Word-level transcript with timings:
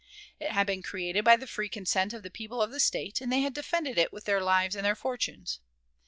It 0.39 0.49
had 0.53 0.65
been 0.65 0.81
created 0.81 1.23
by 1.23 1.35
the 1.35 1.45
free 1.45 1.69
consent 1.69 2.11
of 2.11 2.23
the 2.23 2.31
people 2.31 2.59
of 2.59 2.71
the 2.71 2.79
State, 2.79 3.21
and 3.21 3.31
they 3.31 3.41
had 3.41 3.53
defended 3.53 3.99
it 3.99 4.11
with 4.11 4.23
their 4.25 4.41
lives 4.41 4.75
and 4.75 4.83
their 4.83 4.95
fortunes. 4.95 5.59